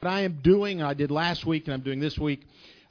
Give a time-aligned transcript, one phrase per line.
[0.00, 2.40] What I am doing, I did last week and I'm doing this week,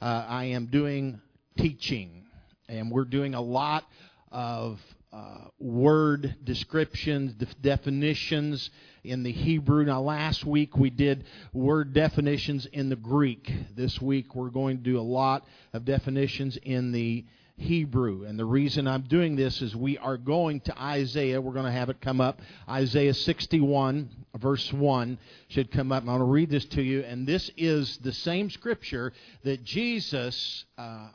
[0.00, 1.20] uh, I am doing
[1.58, 2.22] teaching.
[2.68, 3.84] And we're doing a lot
[4.30, 4.78] of
[5.12, 8.70] uh, word descriptions, def- definitions
[9.02, 9.84] in the Hebrew.
[9.84, 13.50] Now, last week we did word definitions in the Greek.
[13.74, 17.24] This week we're going to do a lot of definitions in the
[17.60, 18.24] Hebrew.
[18.24, 21.40] And the reason I'm doing this is we are going to Isaiah.
[21.40, 22.40] We're going to have it come up.
[22.68, 25.18] Isaiah 61, verse 1
[25.48, 26.02] should come up.
[26.02, 27.02] And I'm going to read this to you.
[27.02, 29.12] And this is the same scripture
[29.44, 30.64] that Jesus.
[30.76, 31.08] Uh,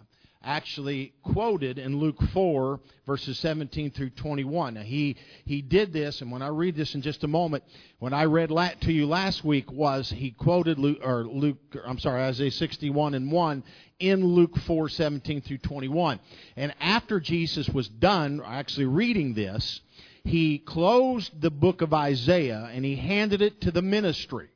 [0.46, 4.76] actually quoted in Luke 4, verses 17 through 21.
[4.76, 7.64] Now, he, he did this, and when I read this in just a moment,
[8.00, 8.50] when I read
[8.82, 13.32] to you last week was he quoted Luke, or Luke, I'm sorry, Isaiah 61 and
[13.32, 13.64] 1
[14.00, 16.20] in Luke 4, 17 through 21.
[16.56, 19.82] And after Jesus was done actually reading this,
[20.24, 24.50] he closed the book of Isaiah and he handed it to the ministry.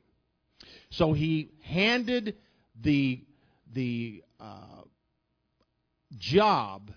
[0.90, 2.36] So he handed
[2.80, 3.20] the
[3.72, 4.82] the uh,
[6.18, 6.90] job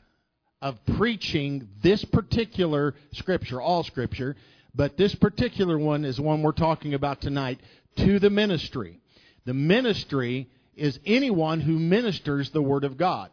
[0.61, 4.35] of preaching this particular scripture, all scripture,
[4.73, 7.59] but this particular one is one we're talking about tonight,
[7.97, 8.99] to the ministry.
[9.45, 13.29] The ministry is anyone who ministers the Word of God.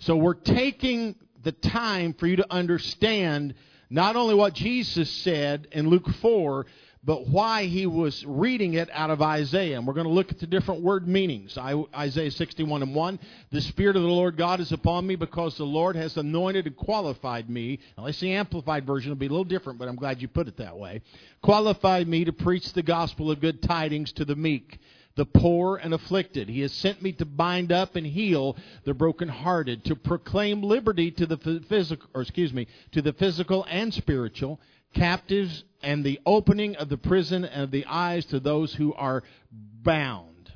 [0.00, 3.54] So we're taking the time for you to understand
[3.88, 6.66] not only what Jesus said in Luke 4,
[7.06, 9.78] but why he was reading it out of Isaiah.
[9.78, 11.56] And we're going to look at the different word meanings.
[11.56, 13.20] Isaiah 61 and 1.
[13.52, 16.76] The Spirit of the Lord God is upon me because the Lord has anointed and
[16.76, 17.78] qualified me.
[17.96, 19.12] Let's the Amplified version.
[19.12, 21.00] It'll be a little different, but I'm glad you put it that way.
[21.42, 24.80] Qualified me to preach the gospel of good tidings to the meek
[25.16, 26.46] the poor and afflicted.
[26.48, 28.54] He has sent me to bind up and heal
[28.84, 33.94] the brokenhearted, to proclaim liberty to the physical, or excuse me, to the physical and
[33.94, 34.60] spiritual,
[34.96, 39.22] captives and the opening of the prison and of the eyes to those who are
[39.52, 40.50] bound.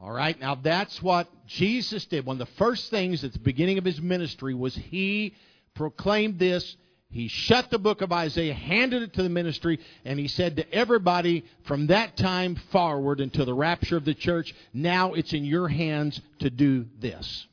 [0.00, 2.24] All right, now that's what Jesus did.
[2.24, 5.34] One of the first things at the beginning of his ministry was he
[5.74, 6.76] proclaimed this.
[7.08, 10.72] He shut the book of Isaiah, handed it to the ministry, and he said to
[10.72, 15.68] everybody from that time forward until the rapture of the church, now it's in your
[15.68, 17.46] hands to do this.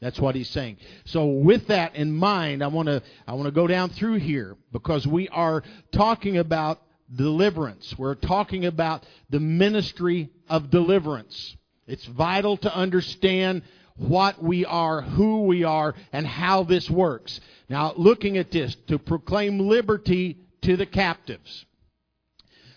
[0.00, 0.78] That's what he's saying.
[1.04, 4.56] So with that in mind, I want to I want to go down through here
[4.72, 5.62] because we are
[5.92, 6.80] talking about
[7.14, 7.94] deliverance.
[7.98, 11.56] We're talking about the ministry of deliverance.
[11.86, 13.62] It's vital to understand
[13.96, 17.38] what we are, who we are, and how this works.
[17.68, 21.66] Now, looking at this, to proclaim liberty to the captives.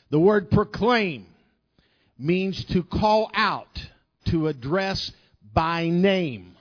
[0.10, 1.28] The word proclaim
[2.20, 3.82] means to call out,
[4.26, 5.12] to address
[5.54, 6.54] by name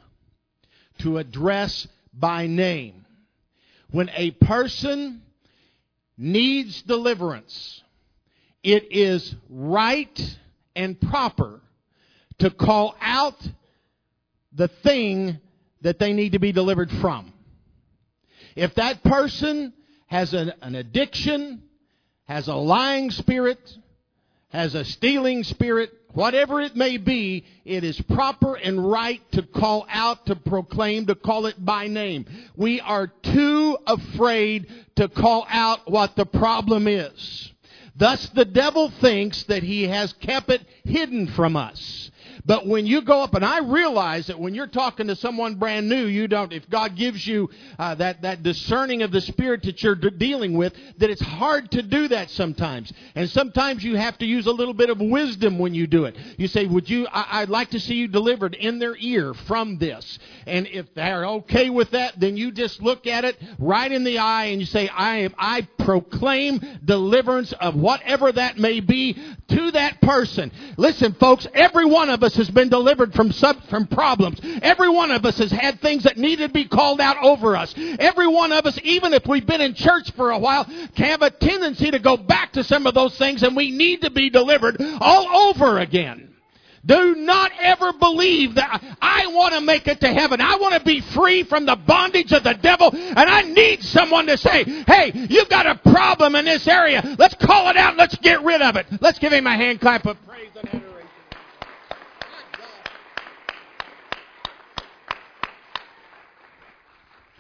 [1.03, 3.05] to address by name.
[3.91, 5.23] When a person
[6.17, 7.83] needs deliverance,
[8.63, 10.39] it is right
[10.75, 11.61] and proper
[12.39, 13.37] to call out
[14.53, 15.39] the thing
[15.83, 17.33] that they need to be delivered from.
[18.55, 19.73] If that person
[20.07, 21.63] has an, an addiction,
[22.25, 23.59] has a lying spirit,
[24.49, 29.87] has a stealing spirit, whatever it may be, it is proper and right to call
[29.89, 32.27] out, to proclaim, to call it by name.
[32.57, 37.53] We are too afraid to call out what the problem is.
[37.97, 42.11] Thus the devil thinks that he has kept it hidden from us.
[42.45, 45.89] But when you go up, and I realize that when you're talking to someone brand
[45.89, 49.83] new, you don't, if God gives you uh, that, that discerning of the Spirit that
[49.83, 52.93] you're dealing with, that it's hard to do that sometimes.
[53.15, 56.17] And sometimes you have to use a little bit of wisdom when you do it.
[56.37, 59.79] You say, would you, I, I'd like to see you delivered in their ear from
[59.79, 60.19] this.
[60.47, 64.19] And if they're okay with that, then you just look at it right in the
[64.19, 69.17] eye and you say, I am, I proclaim deliverance of whatever that may be
[69.57, 70.51] to that person.
[70.77, 74.41] Listen, folks, every one of us has been delivered from sub, from problems.
[74.63, 77.75] Every one of us has had things that needed to be called out over us.
[77.77, 81.23] Every one of us, even if we've been in church for a while, can have
[81.23, 84.31] a tendency to go back to some of those things and we need to be
[84.31, 86.32] delivered all over again.
[86.85, 90.41] Do not ever believe that I want to make it to heaven.
[90.41, 92.91] I want to be free from the bondage of the devil.
[92.93, 97.17] And I need someone to say, hey, you've got a problem in this area.
[97.19, 97.97] Let's call it out.
[97.97, 98.87] Let's get rid of it.
[99.01, 100.89] Let's give him a hand clap of praise and adoration.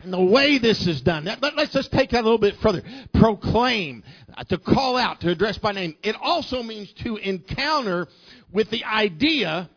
[0.04, 2.82] And the way this is done, let's just take that a little bit further.
[3.14, 4.02] Proclaim,
[4.36, 5.96] uh, to call out, to address by name.
[6.02, 8.08] It also means to encounter
[8.52, 9.68] with the idea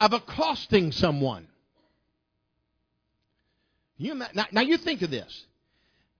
[0.00, 1.46] of accosting someone.
[3.98, 5.46] You, now, now you think of this.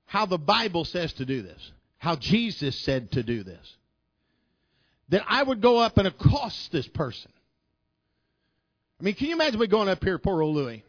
[0.04, 1.72] How the Bible says to do this.
[1.98, 3.76] How Jesus said to do this.
[5.12, 7.30] that I would go up and accost this person.
[8.98, 10.82] I mean, can you imagine me going up here, poor old Louis?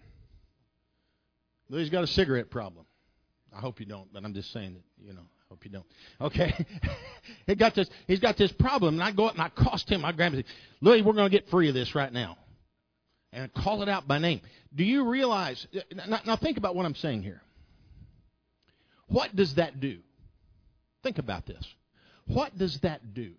[1.70, 2.86] Louis's got a cigarette problem.
[3.56, 5.86] I hope you don't, but I'm just saying that, you know, I hope you don't.
[6.20, 6.54] Okay.
[7.48, 10.04] he got this, he's got this problem, and I go up and I cost him.
[10.04, 10.44] I grab him
[10.82, 12.38] Louis, we're going to get free of this right now.
[13.32, 14.42] And call it out by name.
[14.76, 15.66] Do you realize,
[16.08, 17.42] now, now think about what I'm saying here.
[19.08, 20.00] What does that do?
[21.02, 21.64] Think about this.
[22.28, 23.34] What does that do?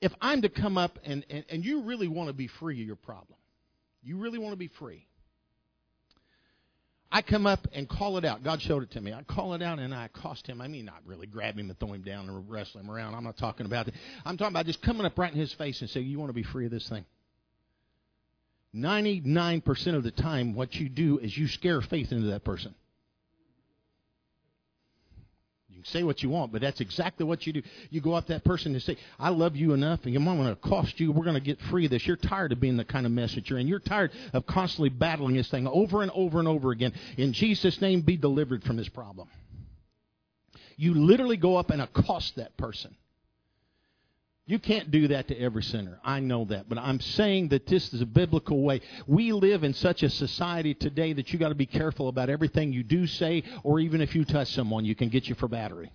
[0.00, 2.86] If I'm to come up and, and, and you really want to be free of
[2.86, 3.36] your problem,
[4.02, 5.07] you really want to be free.
[7.10, 8.44] I come up and call it out.
[8.44, 9.14] God showed it to me.
[9.14, 10.60] I call it out and I accost him.
[10.60, 13.14] I mean, not really grab him and throw him down and wrestle him around.
[13.14, 13.94] I'm not talking about that.
[14.26, 16.34] I'm talking about just coming up right in his face and say, You want to
[16.34, 17.06] be free of this thing?
[18.74, 22.74] 99% of the time, what you do is you scare faith into that person.
[25.78, 27.62] You can say what you want, but that's exactly what you do.
[27.90, 30.48] You go up to that person and say, I love you enough, and I'm going
[30.48, 31.12] to cost you.
[31.12, 32.04] We're going to get free of this.
[32.04, 35.48] You're tired of being the kind of messenger, and you're tired of constantly battling this
[35.48, 36.94] thing over and over and over again.
[37.16, 39.28] In Jesus' name, be delivered from this problem.
[40.76, 42.96] You literally go up and accost that person.
[44.48, 46.00] You can't do that to every sinner.
[46.02, 46.70] I know that.
[46.70, 48.80] But I'm saying that this is a biblical way.
[49.06, 52.72] We live in such a society today that you got to be careful about everything
[52.72, 55.92] you do say, or even if you touch someone, you can get you for battery.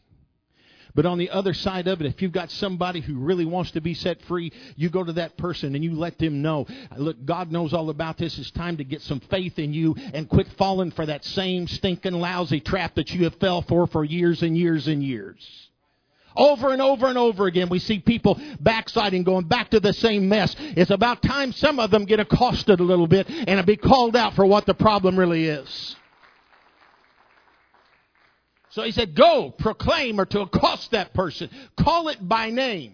[0.94, 3.82] But on the other side of it, if you've got somebody who really wants to
[3.82, 7.52] be set free, you go to that person and you let them know, look, God
[7.52, 8.38] knows all about this.
[8.38, 12.14] It's time to get some faith in you and quit falling for that same stinking
[12.14, 15.72] lousy trap that you have fell for for years and years and years.
[16.36, 20.30] Over and over and over again, we see people backsliding, going back to the same
[20.30, 20.56] mess.
[20.60, 24.34] It's about time some of them get accosted a little bit and be called out
[24.36, 25.96] for what the problem really is.
[28.70, 31.50] So he said, Go, proclaim, or to accost that person.
[31.78, 32.94] Call it by name.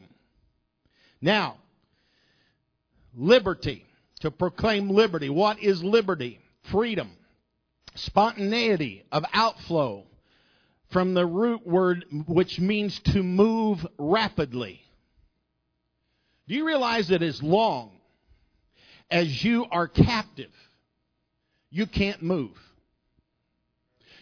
[1.21, 1.57] Now,
[3.15, 3.85] liberty.
[4.21, 5.29] To proclaim liberty.
[5.29, 6.39] What is liberty?
[6.63, 7.09] Freedom.
[7.95, 10.03] Spontaneity of outflow
[10.89, 14.81] from the root word which means to move rapidly.
[16.47, 17.91] Do you realize that as long
[19.11, 20.51] as you are captive,
[21.69, 22.57] you can't move?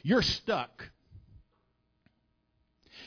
[0.03, 0.89] You're stuck.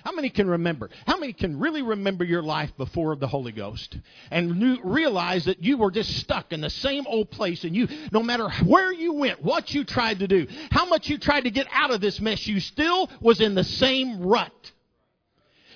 [0.04, 0.90] How many can remember?
[1.06, 3.98] How many can really remember your life before the Holy Ghost
[4.30, 7.88] and knew, realize that you were just stuck in the same old place and you,
[8.12, 11.50] no matter where you went, what you tried to do, how much you tried to
[11.50, 14.72] get out of this mess, you still was in the same rut.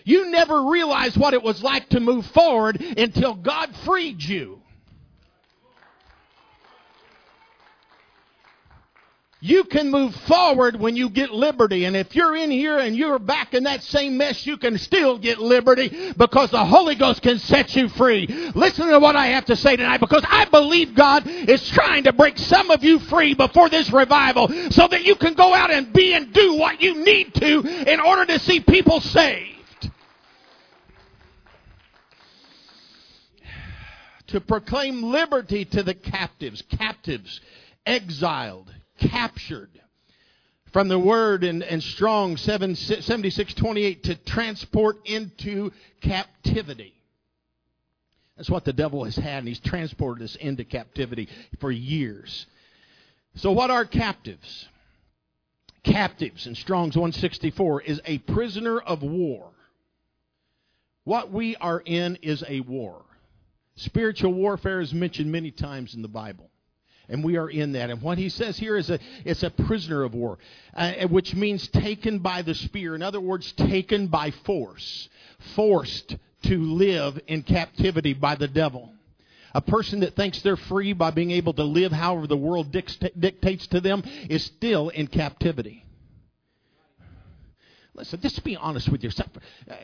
[0.05, 4.61] You never realized what it was like to move forward until God freed you.
[9.45, 11.85] You can move forward when you get liberty.
[11.85, 15.19] And if you're in here and you're back in that same mess, you can still
[15.19, 18.27] get liberty because the Holy Ghost can set you free.
[18.55, 22.15] Listen to what I have to say tonight because I believe God is trying to
[22.15, 25.93] break some of you free before this revival so that you can go out and
[25.93, 29.51] be and do what you need to in order to see people saved.
[34.29, 37.43] To proclaim liberty to the captives, captives,
[37.85, 39.71] exiled captured
[40.75, 45.71] from the word and, in Strong 7628 to transport into
[46.01, 46.93] captivity.
[48.37, 51.29] That's what the devil has had, and he's transported us into captivity
[51.61, 52.47] for years.
[53.37, 54.69] So, what are captives?
[55.85, 59.51] Captives in Strong's 164 is a prisoner of war.
[61.05, 63.03] What we are in is a war.
[63.77, 66.51] Spiritual warfare is mentioned many times in the Bible
[67.09, 67.91] and we are in that.
[67.91, 70.39] And what he says here is a it's a prisoner of war,
[70.75, 72.95] uh, which means taken by the spear.
[72.95, 75.09] In other words, taken by force,
[75.55, 78.91] forced to live in captivity by the devil.
[79.55, 83.67] A person that thinks they're free by being able to live however the world dictates
[83.69, 85.84] to them is still in captivity.
[87.97, 89.31] Listen, just be honest with yourself.
[89.71, 89.75] Uh,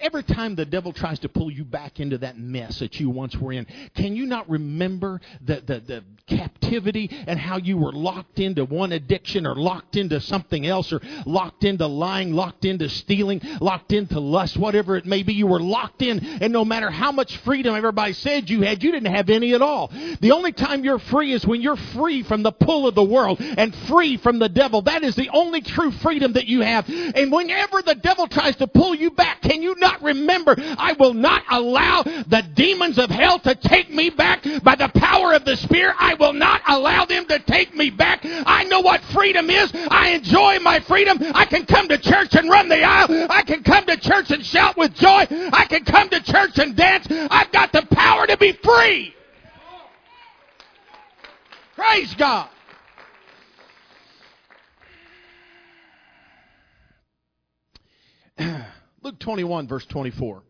[0.00, 3.36] every time the devil tries to pull you back into that mess that you once
[3.36, 8.40] were in, can you not remember the, the, the captivity and how you were locked
[8.40, 13.40] into one addiction or locked into something else or locked into lying, locked into stealing,
[13.60, 15.34] locked into lust, whatever it may be?
[15.34, 18.90] You were locked in, and no matter how much freedom everybody said you had, you
[18.90, 19.92] didn't have any at all.
[20.20, 23.40] The only time you're free is when you're free from the pull of the world
[23.40, 24.82] and free from the devil.
[24.82, 26.88] That is the only true freedom that you have.
[26.88, 31.12] And whenever the devil tries to pull you back, can you not remember, I will
[31.12, 35.56] not allow the demons of hell to take me back by the power of the
[35.56, 35.94] Spirit.
[35.98, 38.20] I will not allow them to take me back.
[38.24, 39.70] I know what freedom is.
[39.74, 41.18] I enjoy my freedom.
[41.34, 43.26] I can come to church and run the aisle.
[43.30, 45.26] I can come to church and shout with joy.
[45.30, 47.06] I can come to church and dance.
[47.10, 49.14] I've got the power to be free.
[51.74, 52.48] Praise God.
[59.06, 60.42] Luke 21, verse 24.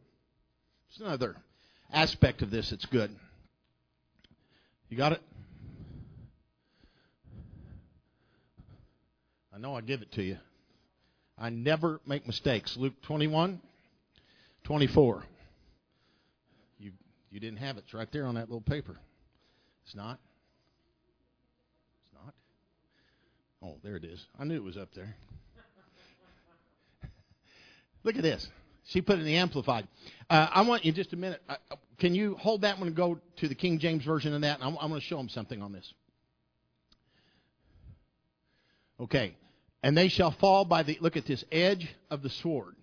[0.89, 1.37] It's another
[1.93, 3.11] aspect of this that's good.
[4.89, 5.21] You got it?
[9.55, 10.39] I know I give it to you.
[11.39, 12.79] I never make mistakes.
[12.79, 13.61] Luke 21,
[14.65, 15.23] 24.
[16.79, 16.93] You,
[17.31, 17.85] you didn't have it.
[17.85, 18.97] It's right there on that little paper.
[19.85, 20.19] It's not?
[22.07, 22.33] It's not?
[23.63, 24.25] Oh, there it is.
[24.39, 25.15] I knew it was up there.
[28.07, 28.49] Look at this.
[28.85, 29.89] She put it in the Amplified.
[30.31, 31.43] Uh, I want you just a minute.
[31.49, 31.57] Uh,
[31.99, 34.61] can you hold that one and go to the King James version of that?
[34.63, 35.93] I'm, I'm going to show them something on this.
[39.01, 39.35] Okay.
[39.83, 42.77] And they shall fall by the, look at this, edge of the sword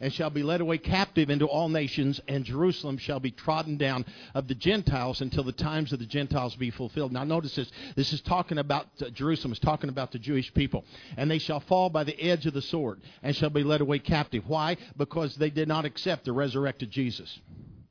[0.00, 4.04] and shall be led away captive into all nations, and Jerusalem shall be trodden down
[4.34, 7.12] of the Gentiles until the times of the Gentiles be fulfilled.
[7.12, 7.70] Now, notice this.
[7.94, 10.84] This is talking about uh, Jerusalem, is talking about the Jewish people.
[11.16, 14.00] And they shall fall by the edge of the sword, and shall be led away
[14.00, 14.44] captive.
[14.48, 14.76] Why?
[14.96, 17.38] Because they did not accept the resurrected Jesus.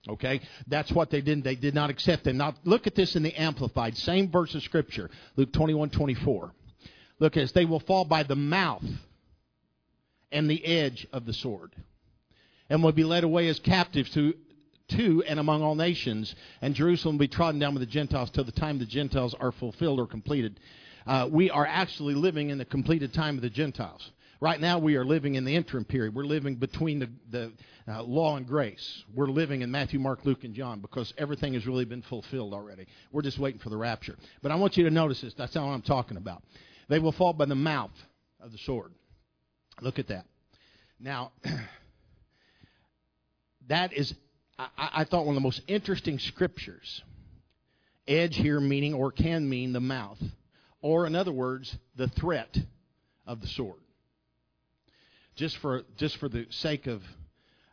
[0.07, 0.41] Okay?
[0.67, 1.45] That's what they didn't.
[1.45, 2.37] They did not accept him.
[2.37, 3.97] Now, look at this in the Amplified.
[3.97, 5.09] Same verse of Scripture.
[5.37, 6.53] Luke 21 24.
[7.19, 7.53] Look this.
[7.53, 8.83] They will fall by the mouth
[10.33, 11.73] and the edge of the sword
[12.73, 14.33] and will be led away as captives to,
[14.87, 18.45] to and among all nations, and Jerusalem will be trodden down with the Gentiles till
[18.45, 20.59] the time the Gentiles are fulfilled or completed.
[21.05, 24.09] Uh, we are actually living in the completed time of the Gentiles.
[24.41, 26.15] Right now, we are living in the interim period.
[26.15, 27.51] We're living between the, the
[27.87, 29.03] uh, law and grace.
[29.13, 32.87] We're living in Matthew, Mark, Luke, and John because everything has really been fulfilled already.
[33.11, 34.15] We're just waiting for the rapture.
[34.41, 35.35] But I want you to notice this.
[35.35, 36.41] That's all I'm talking about.
[36.89, 37.93] They will fall by the mouth
[38.41, 38.93] of the sword.
[39.79, 40.25] Look at that.
[40.99, 41.33] Now,
[43.69, 44.13] that is,
[44.57, 47.01] I, I thought, one of the most interesting scriptures.
[48.07, 50.21] Edge here meaning or can mean the mouth,
[50.81, 52.57] or in other words, the threat
[53.25, 53.79] of the sword.
[55.35, 57.01] Just for just for the sake of,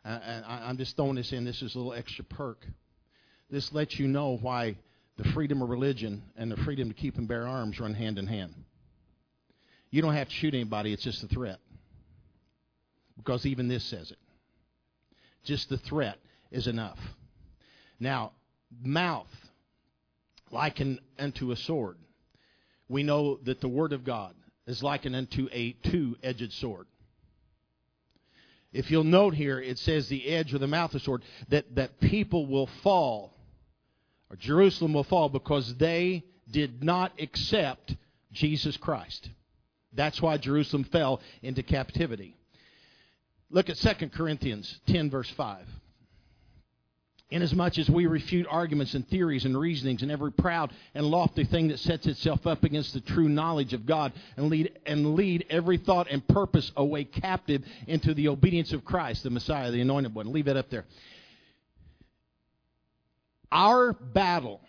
[0.05, 1.43] uh, I, I'm just throwing this in.
[1.43, 2.65] This is a little extra perk.
[3.49, 4.77] This lets you know why
[5.17, 8.25] the freedom of religion and the freedom to keep and bear arms run hand in
[8.25, 8.55] hand.
[9.89, 11.59] You don't have to shoot anybody; it's just a threat.
[13.17, 14.17] Because even this says it.
[15.43, 16.19] Just the threat
[16.51, 16.99] is enough.
[17.99, 18.31] Now,
[18.83, 19.27] mouth,
[20.51, 21.97] likened unto a sword.
[22.87, 24.35] We know that the Word of God
[24.67, 26.87] is likened unto a two edged sword.
[28.73, 31.75] If you'll note here, it says the edge or the mouth of the sword, that,
[31.75, 33.33] that people will fall,
[34.29, 37.95] or Jerusalem will fall, because they did not accept
[38.31, 39.29] Jesus Christ.
[39.93, 42.37] That's why Jerusalem fell into captivity.
[43.51, 45.65] Look at 2 Corinthians 10, verse 5.
[47.31, 51.69] Inasmuch as we refute arguments and theories and reasonings and every proud and lofty thing
[51.69, 55.77] that sets itself up against the true knowledge of God and lead, and lead every
[55.77, 60.33] thought and purpose away captive into the obedience of Christ, the Messiah, the anointed one.
[60.33, 60.85] Leave that up there.
[63.49, 64.59] Our battle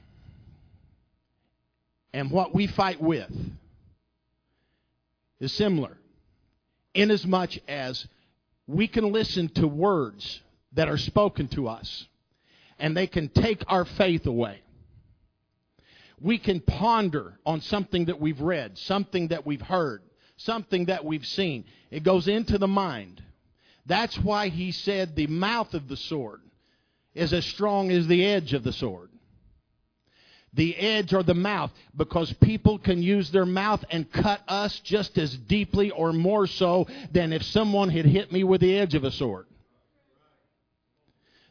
[2.12, 3.31] and what we fight with
[5.41, 5.97] is similar
[6.95, 8.07] inasmuch as
[8.73, 10.41] we can listen to words
[10.73, 12.07] that are spoken to us,
[12.79, 14.62] and they can take our faith away.
[16.21, 20.02] We can ponder on something that we've read, something that we've heard,
[20.37, 21.64] something that we've seen.
[21.91, 23.23] It goes into the mind.
[23.85, 26.41] That's why he said the mouth of the sword
[27.14, 29.12] is as strong as the edge of the sword
[30.54, 35.16] the edge or the mouth because people can use their mouth and cut us just
[35.18, 39.04] as deeply or more so than if someone had hit me with the edge of
[39.04, 39.47] a sword.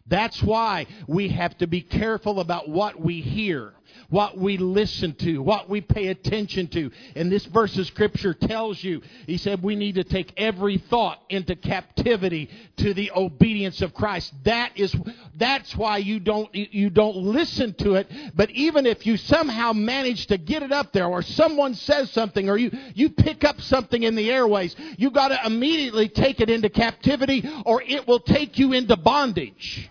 [0.08, 3.74] That's why we have to be careful about what we hear
[4.10, 6.92] what we listen to, what we pay attention to.
[7.16, 11.22] And this verse of scripture tells you, he said we need to take every thought
[11.30, 14.34] into captivity to the obedience of Christ.
[14.44, 14.96] That is,
[15.36, 18.12] that's why you don't, you don't listen to it.
[18.36, 22.50] But even if you somehow manage to get it up there or someone says something
[22.50, 26.70] or you, you pick up something in the airways, you gotta immediately take it into
[26.70, 29.90] captivity or it will take you into bondage.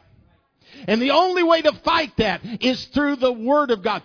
[0.87, 4.03] And the only way to fight that is through the Word of God.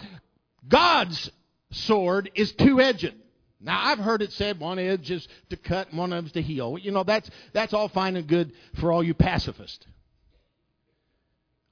[0.67, 1.31] God's
[1.71, 3.13] sword is two edged.
[3.59, 6.41] Now I've heard it said one edge is to cut and one of is to
[6.41, 6.77] heal.
[6.77, 9.85] You know that's that's all fine and good for all you pacifists.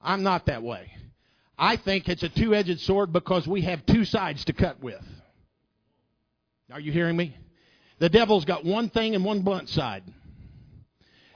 [0.00, 0.90] I'm not that way.
[1.56, 5.02] I think it's a two edged sword because we have two sides to cut with.
[6.72, 7.36] Are you hearing me?
[8.00, 10.02] The devil's got one thing and one blunt side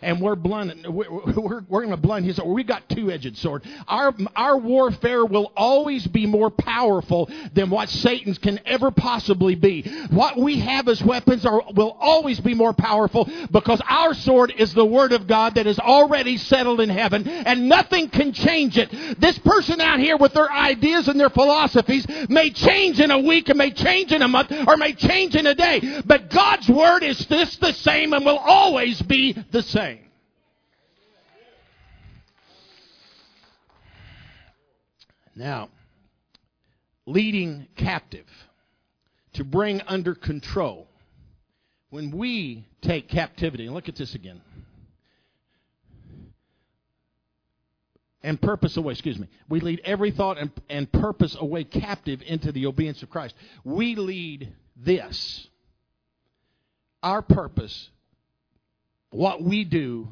[0.02, 0.90] and we're blunt.
[0.90, 2.40] We're, we're, we're going to blunt his.
[2.40, 3.64] We got two-edged sword.
[3.86, 9.82] Our our warfare will always be more powerful than what Satan's can ever possibly be.
[10.10, 14.72] What we have as weapons are will always be more powerful because our sword is
[14.74, 18.90] the word of God that is already settled in heaven, and nothing can change it.
[19.20, 23.48] This person out here with their ideas and their philosophies may change in a week,
[23.48, 27.02] and may change in a month, or may change in a day, but God's word
[27.02, 29.87] is this the same and will always be the same.
[35.38, 35.68] Now,
[37.06, 38.26] leading captive
[39.34, 40.88] to bring under control.
[41.90, 44.40] When we take captivity, and look at this again.
[48.20, 49.28] And purpose away, excuse me.
[49.48, 53.36] We lead every thought and, and purpose away captive into the obedience of Christ.
[53.62, 55.46] We lead this.
[57.00, 57.90] Our purpose,
[59.10, 60.08] what we do,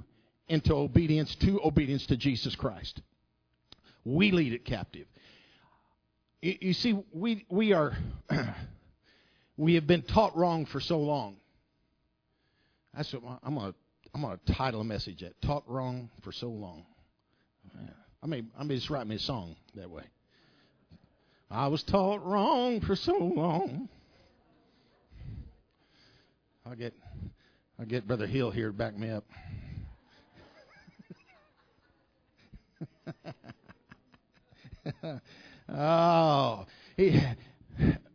[0.47, 3.03] into obedience to obedience to Jesus Christ.
[4.07, 5.07] We lead it captive.
[6.41, 7.97] You, see, we, we are,
[9.57, 11.39] we have been taught wrong for so long.
[12.95, 13.79] That's what I'm going to
[14.15, 16.87] I'm going to title a message that taught wrong for so long.
[18.23, 20.05] I may I may just write me a song that way.
[21.51, 23.91] I was taught wrong for so long.
[26.65, 26.95] I'll get
[27.79, 29.25] I'll get Brother Hill here to back me up.
[35.69, 36.67] oh,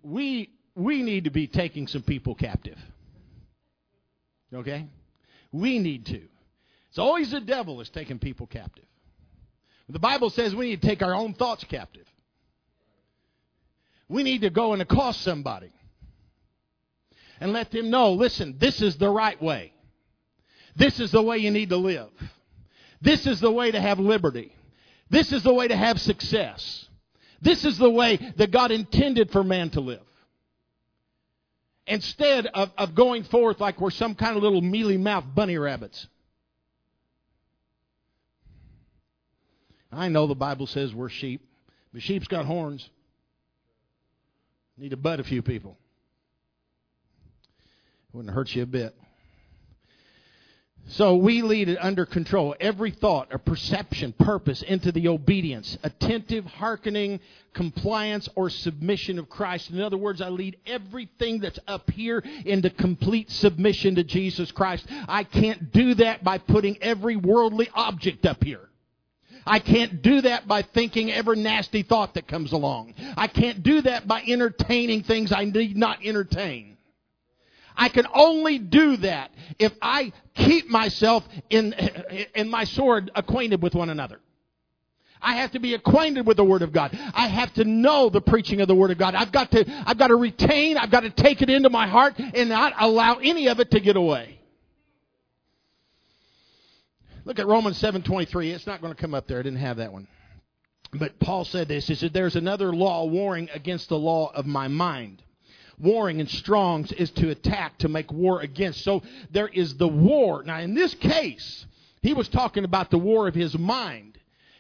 [0.04, 2.78] we we need to be taking some people captive.
[4.54, 4.88] Okay,
[5.52, 6.22] we need to.
[6.90, 8.86] It's always the devil is taking people captive.
[9.88, 12.06] The Bible says we need to take our own thoughts captive.
[14.08, 15.72] We need to go and accost somebody
[17.40, 19.74] and let them know listen, this is the right way.
[20.76, 22.10] This is the way you need to live.
[23.02, 24.56] This is the way to have liberty.
[25.12, 26.88] This is the way to have success.
[27.42, 30.00] This is the way that God intended for man to live.
[31.86, 36.08] Instead of, of going forth like we're some kind of little mealy mouthed bunny rabbits.
[39.92, 41.46] I know the Bible says we're sheep,
[41.92, 42.90] but sheep's got horns.
[44.78, 45.78] Need to butt a few people.
[48.14, 48.96] Wouldn't hurt you a bit.
[50.88, 52.56] So we lead it under control.
[52.60, 57.22] Every thought or perception, purpose into the obedience, attentive, hearkening,
[57.54, 59.70] compliance, or submission of Christ.
[59.70, 64.86] In other words, I lead everything that's up here into complete submission to Jesus Christ.
[65.08, 68.68] I can't do that by putting every worldly object up here.
[69.46, 72.94] I can't do that by thinking every nasty thought that comes along.
[73.18, 76.71] I can't do that by entertaining things I need not entertain.
[77.76, 81.74] I can only do that if I keep myself in,
[82.36, 84.20] in my sword acquainted with one another.
[85.22, 86.98] I have to be acquainted with the Word of God.
[87.14, 89.14] I have to know the preaching of the Word of God.
[89.14, 92.16] I've got to, I've got to retain, I've got to take it into my heart
[92.18, 94.40] and not allow any of it to get away.
[97.24, 98.52] Look at Romans 7:23.
[98.52, 99.40] It's not going to come up there.
[99.40, 100.08] I didn't have that one.
[100.92, 101.88] But Paul said this.
[101.88, 105.22] He said, There's another law warring against the law of my mind
[105.80, 108.84] warring in Strong's is to attack, to make war against.
[108.84, 110.44] So there is the war.
[110.44, 111.66] Now, in this case,
[112.02, 114.11] he was talking about the war of his mind.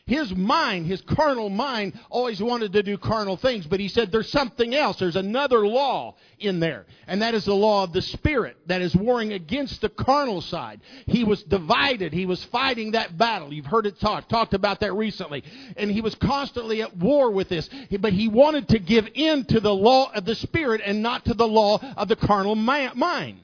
[0.06, 4.32] His mind, his carnal mind, always wanted to do carnal things, but he said there's
[4.32, 4.98] something else.
[4.98, 8.96] There's another law in there, and that is the law of the Spirit that is
[8.96, 10.82] warring against the carnal side.
[11.06, 12.14] He was divided.
[12.14, 13.54] He was fighting that battle.
[13.54, 15.44] You've heard it talked, talked about that recently.
[15.78, 19.60] And he was constantly at war with this, but he wanted to give in to
[19.60, 23.40] the law of the Spirit and not to the law of the carnal mind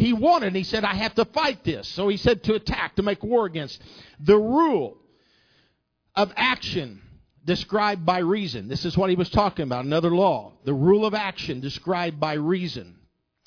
[0.00, 0.54] he wanted.
[0.54, 1.86] He said, I have to fight this.
[1.88, 3.80] So he said to attack, to make war against.
[4.18, 4.96] The rule
[6.14, 7.02] of action
[7.44, 8.68] described by reason.
[8.68, 10.52] This is what he was talking about, another law.
[10.64, 12.96] The rule of action described by reason.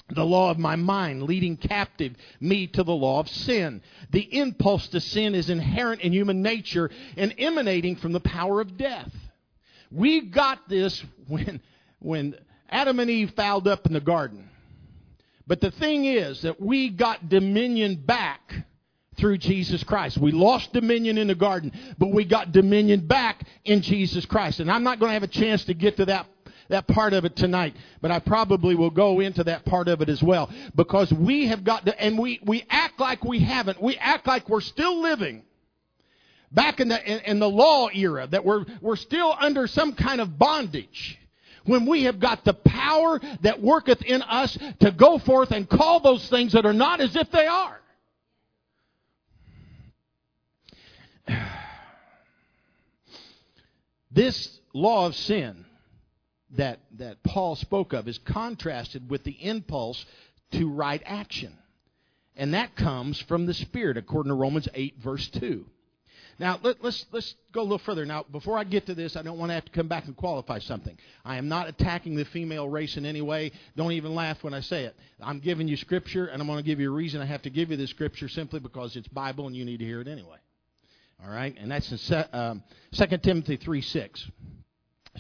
[0.10, 3.82] The law of my mind leading captive me to the law of sin.
[4.12, 8.78] The impulse to sin is inherent in human nature and emanating from the power of
[8.78, 9.12] death.
[9.92, 11.62] We got this when,
[12.00, 12.36] when
[12.70, 14.50] Adam and Eve fouled up in the garden.
[15.48, 18.54] But the thing is that we got dominion back
[19.18, 20.18] through Jesus Christ.
[20.18, 24.60] We lost dominion in the garden, but we got dominion back in Jesus Christ.
[24.60, 26.28] And I'm not going to have a chance to get to that
[26.70, 30.08] that part of it tonight, but I probably will go into that part of it
[30.10, 33.82] as well because we have got to, and we, we act like we haven't.
[33.82, 35.44] We act like we're still living
[36.52, 40.22] back in the, in, in the law era, that we're, we're still under some kind
[40.22, 41.20] of bondage
[41.66, 46.00] when we have got the power that worketh in us to go forth and call
[46.00, 47.80] those things that are not as if they are.
[54.12, 55.66] This law of sin
[56.52, 60.06] that, that Paul spoke of is contrasted with the impulse
[60.52, 61.58] to right action.
[62.36, 65.66] And that comes from the Spirit, according to Romans 8, verse 2.
[66.40, 68.06] Now, let, us let's, let's go a little further.
[68.06, 70.18] Now, before I get to this, I don't want to have to come back and
[70.18, 70.98] qualify something.
[71.24, 73.52] I am not attacking the female race in any way.
[73.76, 74.96] Don't even laugh when I say it.
[75.22, 77.52] I'm giving you Scripture, and I'm going to give you a reason I have to
[77.52, 80.38] give you this Scripture simply because it's Bible and you need to hear it anyway.
[81.24, 81.56] All right?
[81.58, 84.32] And that's in um, 2 Timothy 3 6.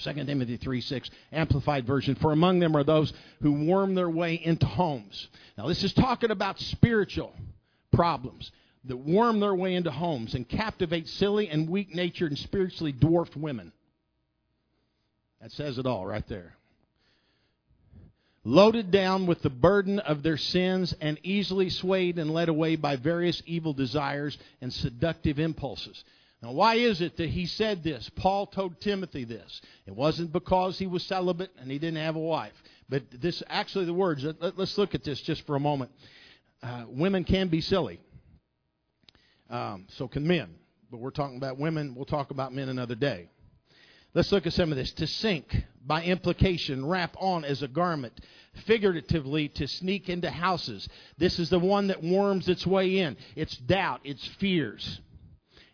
[0.02, 2.16] 2 Timothy 3 6, Amplified Version.
[2.16, 5.28] For among them are those who worm their way into homes.
[5.58, 7.32] Now, this is talking about spiritual
[7.92, 8.52] problems
[8.86, 13.38] that worm their way into homes and captivate silly and weak natured and spiritually dwarfed
[13.38, 13.72] women.
[15.42, 16.56] That says it all right there.
[18.45, 22.97] Loaded down with the burden of their sins and easily swayed and led away by
[22.97, 26.03] various evil desires and seductive impulses.
[26.41, 28.10] Now, why is it that he said this?
[28.17, 29.62] Paul told Timothy this.
[29.86, 32.51] It wasn't because he was celibate and he didn't have a wife.
[32.89, 35.91] But this, actually, the words, let, us look at this just for a moment.
[36.62, 38.01] Uh, women can be silly.
[39.49, 40.53] Um, so can men.
[40.91, 41.95] But we're talking about women.
[41.95, 43.29] We'll talk about men another day.
[44.13, 44.91] Let's look at some of this.
[44.93, 48.13] To sink, by implication, wrap on as a garment.
[48.65, 50.88] Figuratively, to sneak into houses.
[51.17, 53.17] This is the one that worms its way in.
[53.36, 55.02] It's doubt, it's fears.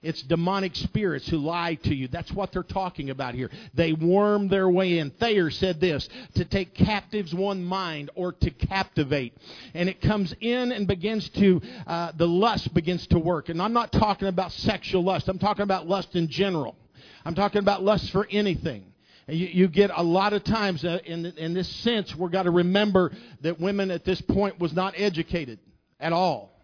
[0.01, 2.07] It's demonic spirits who lie to you.
[2.07, 3.49] That's what they're talking about here.
[3.73, 5.09] They worm their way in.
[5.11, 9.35] Thayer said this to take captives one mind or to captivate.
[9.73, 13.49] And it comes in and begins to, uh, the lust begins to work.
[13.49, 16.77] And I'm not talking about sexual lust, I'm talking about lust in general.
[17.25, 18.85] I'm talking about lust for anything.
[19.27, 22.51] You, you, get a lot of times uh, in, in this sense, we've got to
[22.51, 25.59] remember that women at this point was not educated
[25.99, 26.58] at all.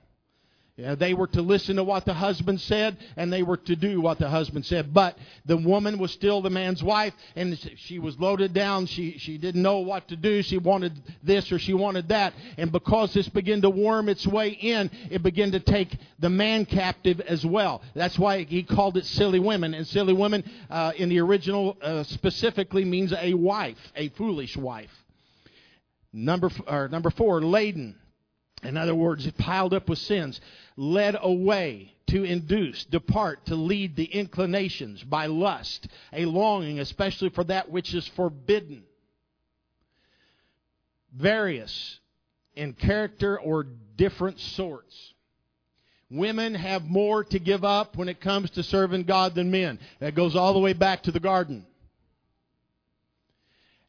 [0.78, 4.02] Yeah, they were to listen to what the husband said, and they were to do
[4.02, 4.94] what the husband said.
[4.94, 8.88] But the woman was still the man's wife, and she was loaded down.
[8.88, 10.42] She, she didn't know what to do.
[10.42, 10.92] She wanted
[11.24, 12.34] this or she wanted that.
[12.58, 16.66] And because this began to worm its way in, it began to take the man
[16.66, 17.82] captive as well.
[17.94, 19.74] That's why he called it silly women.
[19.74, 24.92] And silly women, uh, in the original, uh, specifically means a wife, a foolish wife.
[26.12, 27.96] Number, or number four, laden.
[28.66, 30.42] In other words, piled up with sins
[30.78, 37.44] led away to induce, depart, to lead the inclinations by lust, a longing, especially for
[37.46, 38.84] that which is forbidden.
[41.14, 42.00] Various
[42.56, 43.66] in character or
[43.98, 45.14] different sorts.
[46.12, 49.80] Women have more to give up when it comes to serving God than men.
[50.00, 51.66] That goes all the way back to the garden.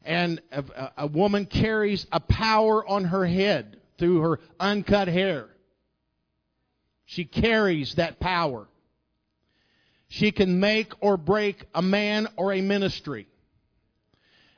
[0.03, 5.49] And a, a woman carries a power on her head through her uncut hair
[7.07, 8.67] she carries that power.
[10.09, 13.27] She can make or break a man or a ministry.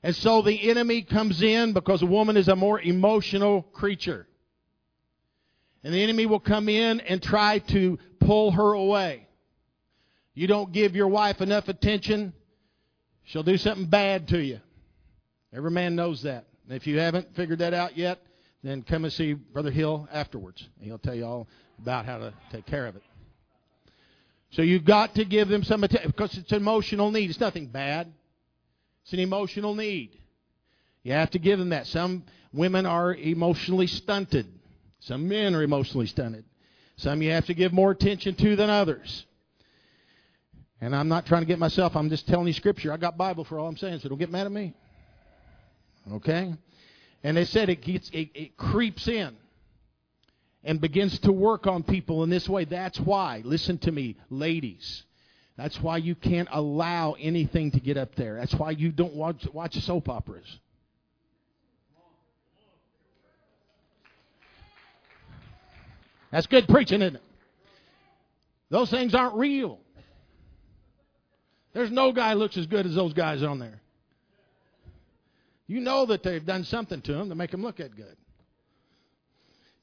[0.01, 4.27] And so the enemy comes in because a woman is a more emotional creature.
[5.83, 9.27] And the enemy will come in and try to pull her away.
[10.33, 12.33] You don't give your wife enough attention,
[13.25, 14.59] she'll do something bad to you.
[15.53, 16.45] Every man knows that.
[16.67, 18.19] And if you haven't figured that out yet,
[18.63, 20.67] then come and see Brother Hill afterwards.
[20.77, 21.47] And he'll tell you all
[21.81, 23.03] about how to take care of it.
[24.51, 27.29] So you've got to give them some attention because it's an emotional need.
[27.29, 28.11] It's nothing bad.
[29.03, 30.17] It's an emotional need.
[31.03, 31.87] You have to give them that.
[31.87, 34.47] Some women are emotionally stunted.
[34.99, 36.45] Some men are emotionally stunted.
[36.97, 39.25] Some you have to give more attention to than others.
[40.81, 42.91] And I'm not trying to get myself, I'm just telling you scripture.
[42.91, 44.73] I got Bible for all I'm saying, so don't get mad at me.
[46.11, 46.53] Okay?
[47.23, 49.35] And they said it gets it, it creeps in
[50.63, 52.65] and begins to work on people in this way.
[52.65, 55.03] That's why, listen to me, ladies.
[55.57, 58.35] That's why you can't allow anything to get up there.
[58.35, 60.59] That's why you don't watch, watch soap operas.
[66.31, 67.23] That's good preaching, isn't it?
[68.69, 69.79] Those things aren't real.
[71.73, 73.81] There's no guy looks as good as those guys on there.
[75.69, 78.17] You know that they've done something to them to make them look that good.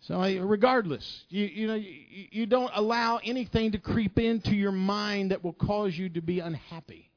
[0.00, 5.30] So, regardless, you, you know, you, you don't allow anything to creep into your mind
[5.30, 7.12] that will cause you to be unhappy.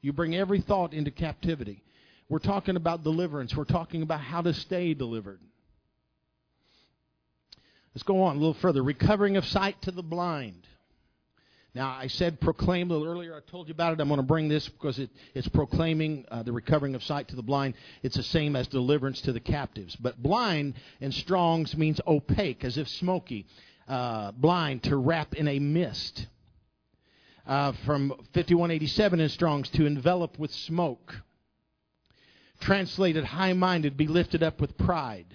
[0.00, 1.84] You bring every thought into captivity.
[2.28, 3.54] We're talking about deliverance.
[3.54, 5.40] We're talking about how to stay delivered.
[7.94, 8.82] Let's go on a little further.
[8.82, 10.66] Recovering of sight to the blind.
[11.74, 13.34] Now, I said proclaim a little earlier.
[13.34, 14.00] I told you about it.
[14.00, 17.36] I'm going to bring this because it, it's proclaiming uh, the recovering of sight to
[17.36, 17.74] the blind.
[18.02, 19.94] It's the same as deliverance to the captives.
[19.94, 23.46] But blind in Strong's means opaque, as if smoky.
[23.86, 26.26] Uh, blind, to wrap in a mist.
[27.46, 31.20] Uh, from 5187 in Strong's, to envelop with smoke.
[32.60, 35.26] Translated high minded, be lifted up with pride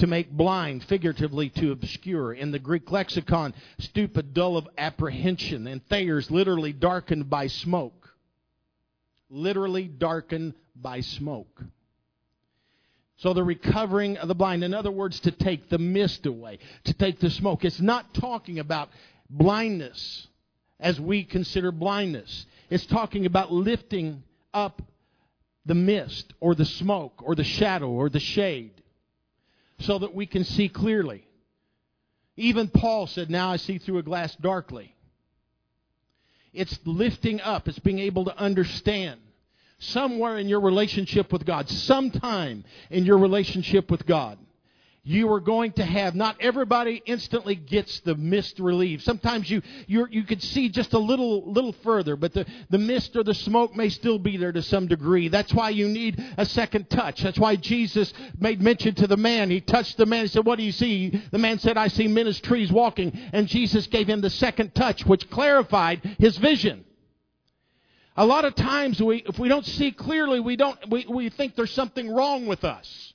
[0.00, 2.32] to make blind, figuratively to obscure.
[2.32, 5.66] In the Greek lexicon, stupid, dull of apprehension.
[5.66, 8.08] And Thayer's literally darkened by smoke.
[9.28, 11.62] Literally darkened by smoke.
[13.18, 16.94] So the recovering of the blind, in other words, to take the mist away, to
[16.94, 17.64] take the smoke.
[17.64, 18.88] It's not talking about
[19.28, 20.26] blindness
[20.80, 22.46] as we consider blindness.
[22.70, 24.22] It's talking about lifting
[24.54, 24.80] up
[25.66, 28.79] the mist or the smoke or the shadow or the shade
[29.80, 31.26] so that we can see clearly.
[32.36, 34.94] Even Paul said, Now I see through a glass darkly.
[36.52, 39.20] It's lifting up, it's being able to understand.
[39.78, 44.38] Somewhere in your relationship with God, sometime in your relationship with God,
[45.02, 50.06] you are going to have not everybody instantly gets the mist relieved sometimes you you
[50.10, 53.74] you could see just a little little further but the the mist or the smoke
[53.74, 55.28] may still be there to some degree.
[55.28, 57.22] That's why you need a second touch.
[57.22, 59.50] That's why jesus made mention to the man.
[59.50, 61.10] He touched the man he said what do you see?
[61.30, 63.12] The man said i see men as trees walking.
[63.32, 66.84] And jesus gave him the second touch which clarified his vision.
[68.16, 71.56] A lot of times we if we don't see clearly we don't we, we think
[71.56, 73.09] there's something wrong with us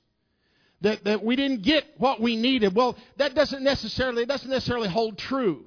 [0.82, 2.74] that, that we didn't get what we needed.
[2.74, 5.64] Well, that doesn't necessarily, it doesn't necessarily hold true.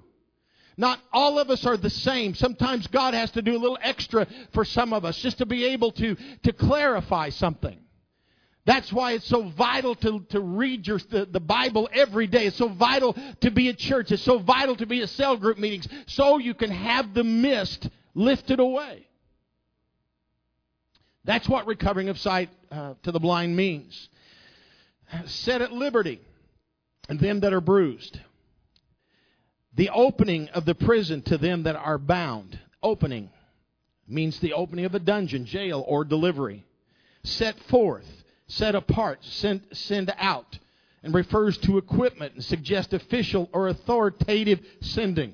[0.77, 2.35] Not all of us are the same.
[2.35, 5.65] Sometimes God has to do a little extra for some of us just to be
[5.65, 7.77] able to, to clarify something.
[8.65, 12.45] That's why it's so vital to, to read your, the, the Bible every day.
[12.45, 14.11] It's so vital to be at church.
[14.11, 17.89] It's so vital to be at cell group meetings so you can have the mist
[18.13, 19.07] lifted away.
[21.25, 24.07] That's what recovering of sight uh, to the blind means
[25.25, 26.21] set at liberty
[27.07, 28.19] and them that are bruised.
[29.75, 32.59] The opening of the prison to them that are bound.
[32.81, 33.29] Opening
[34.07, 36.65] means the opening of a dungeon, jail, or delivery.
[37.23, 40.57] Set forth, set apart, send, send out,
[41.03, 45.33] and refers to equipment and suggests official or authoritative sending.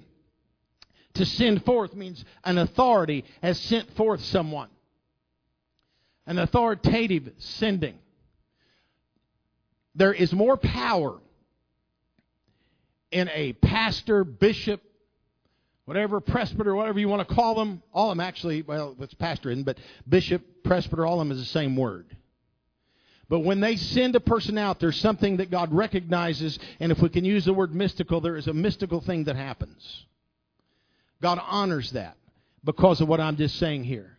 [1.16, 4.70] To send forth means an authority has sent forth someone.
[6.28, 7.98] An authoritative sending
[9.96, 11.18] there is more power
[13.12, 14.82] in a pastor, bishop,
[15.86, 17.82] whatever, presbyter, whatever you want to call them.
[17.94, 19.78] All of them actually, well, it's pastor in, but
[20.08, 22.16] bishop, presbyter, all of them is the same word.
[23.28, 27.10] But when they send a person out, there's something that God recognizes, and if we
[27.10, 30.06] can use the word mystical, there is a mystical thing that happens.
[31.22, 32.18] God honors that
[32.64, 34.12] because of what I'm just saying here.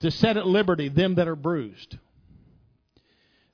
[0.00, 1.96] To set at liberty them that are bruised.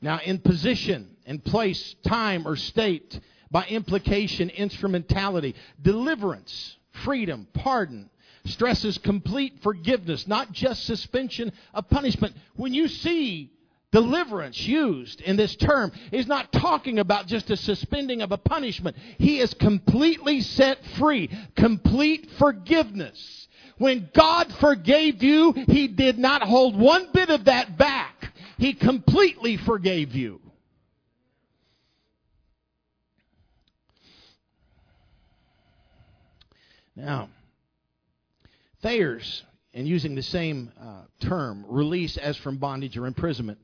[0.05, 3.19] Now, in position, in place, time, or state,
[3.51, 8.11] by implication, instrumentality, deliverance, freedom, pardon,
[8.45, 12.37] stresses complete forgiveness, not just suspension of punishment.
[12.55, 13.51] When you see
[13.93, 18.99] deliverance used in this term, he's not talking about just a suspending of a punishment.
[19.17, 23.49] He is completely set free, complete forgiveness.
[23.79, 28.14] When God forgave you, He did not hold one bit of that back.
[28.65, 30.41] He completely forgave you.
[36.97, 37.29] Now,
[38.81, 39.43] Thayer's,
[39.75, 43.59] and using the same uh, term, release as from bondage or imprisonment,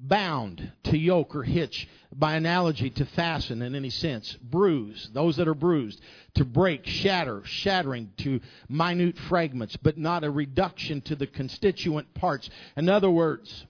[0.00, 5.46] bound to yoke or hitch, by analogy to fasten in any sense, bruise, those that
[5.46, 6.00] are bruised,
[6.34, 12.50] to break, shatter, shattering to minute fragments, but not a reduction to the constituent parts.
[12.76, 13.66] In other words,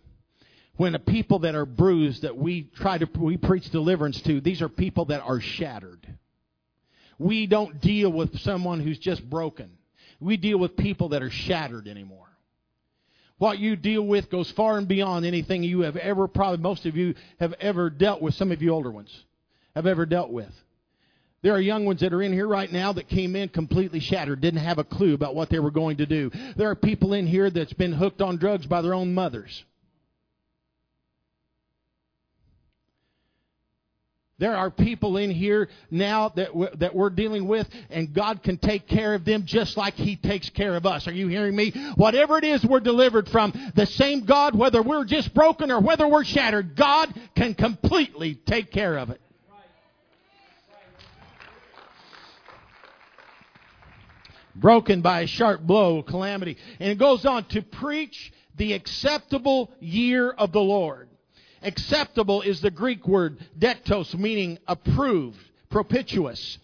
[0.81, 4.63] when the people that are bruised that we try to we preach deliverance to these
[4.63, 6.07] are people that are shattered
[7.19, 9.71] we don't deal with someone who's just broken
[10.21, 12.29] we deal with people that are shattered anymore
[13.37, 16.97] what you deal with goes far and beyond anything you have ever probably most of
[16.97, 19.15] you have ever dealt with some of you older ones
[19.75, 20.49] have ever dealt with
[21.43, 24.43] there are young ones that are in here right now that came in completely shattered,
[24.43, 26.31] didn't have a clue about what they were going to do.
[26.55, 29.65] There are people in here that's been hooked on drugs by their own mothers.
[34.41, 38.57] There are people in here now that, w- that we're dealing with, and God can
[38.57, 41.07] take care of them just like He takes care of us.
[41.07, 41.73] Are you hearing me?
[41.97, 46.09] Whatever it is we're delivered from, the same God, whether we're just broken or whether
[46.09, 49.21] we're shattered, God can completely take care of it.
[54.57, 56.57] broken by a sharp blow, calamity.
[56.81, 61.10] And it goes on to preach the acceptable year of the Lord.
[61.63, 66.59] Acceptable is the Greek word dektos, meaning approved, propitious.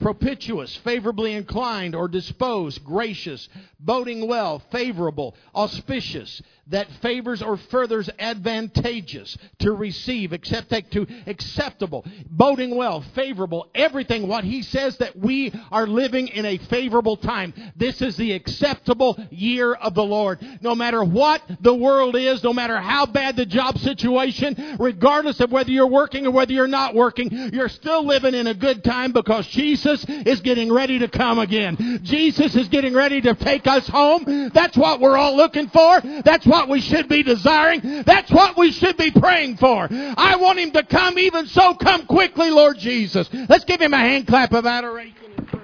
[0.00, 9.36] Propitious, favorably inclined or disposed, gracious, boding well, favorable, auspicious, that favors or furthers advantageous
[9.58, 14.28] to receive, except to acceptable, boding well, favorable, everything.
[14.28, 17.52] What he says that we are living in a favorable time.
[17.76, 20.40] This is the acceptable year of the Lord.
[20.60, 25.52] No matter what the world is, no matter how bad the job situation, regardless of
[25.52, 29.12] whether you're working or whether you're not working, you're still living in a good time
[29.12, 32.00] because Jesus is getting ready to come again.
[32.02, 34.50] Jesus is getting ready to take us home.
[34.52, 36.00] That's what we're all looking for.
[36.24, 38.02] That's what we should be desiring.
[38.04, 39.88] That's what we should be praying for.
[39.90, 43.28] I want him to come even so come quickly, Lord Jesus.
[43.48, 45.62] Let's give him a hand clap of adoration and praise.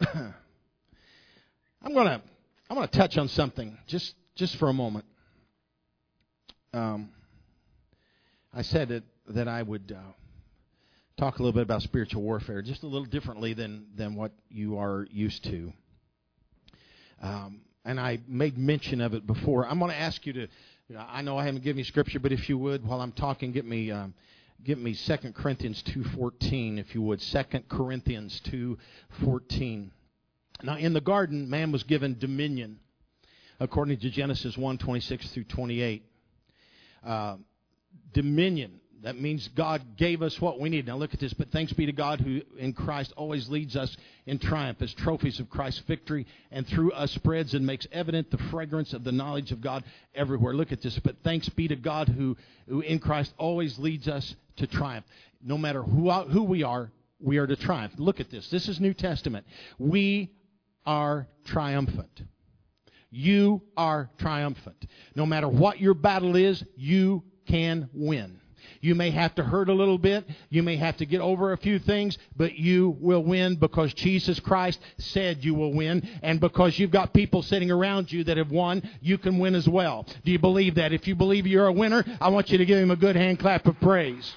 [0.00, 0.34] Hallelujah.
[1.82, 2.22] I'm gonna
[2.68, 5.04] I'm gonna touch on something just just for a moment.
[6.72, 7.10] Um,
[8.54, 10.00] I said that that I would uh,
[11.20, 14.78] talk a little bit about spiritual warfare, just a little differently than than what you
[14.78, 15.70] are used to.
[17.20, 19.66] Um, and I made mention of it before.
[19.66, 20.48] I'm going to ask you to.
[20.98, 23.66] I know I haven't given you scripture, but if you would, while I'm talking, get
[23.66, 24.14] me um,
[24.64, 27.20] get me 2 Corinthians 2:14, if you would.
[27.20, 29.90] 2 Corinthians 2:14.
[30.62, 32.78] Now, in the garden, man was given dominion,
[33.60, 36.02] according to Genesis 1:26 through 28.
[37.04, 37.36] Uh,
[38.14, 38.79] dominion.
[39.02, 40.86] That means God gave us what we need.
[40.86, 41.32] Now look at this.
[41.32, 45.40] But thanks be to God who in Christ always leads us in triumph as trophies
[45.40, 49.52] of Christ's victory and through us spreads and makes evident the fragrance of the knowledge
[49.52, 49.84] of God
[50.14, 50.52] everywhere.
[50.52, 50.98] Look at this.
[50.98, 52.36] But thanks be to God who,
[52.68, 55.06] who in Christ always leads us to triumph.
[55.42, 57.94] No matter who, who we are, we are to triumph.
[57.96, 58.50] Look at this.
[58.50, 59.46] This is New Testament.
[59.78, 60.30] We
[60.84, 62.22] are triumphant.
[63.10, 64.86] You are triumphant.
[65.14, 68.39] No matter what your battle is, you can win.
[68.80, 70.24] You may have to hurt a little bit.
[70.48, 74.40] You may have to get over a few things, but you will win because Jesus
[74.40, 76.08] Christ said you will win.
[76.22, 79.68] And because you've got people sitting around you that have won, you can win as
[79.68, 80.06] well.
[80.24, 80.92] Do you believe that?
[80.92, 83.38] If you believe you're a winner, I want you to give him a good hand
[83.38, 84.34] clap of praise.